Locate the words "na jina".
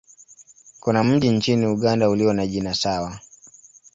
2.33-2.73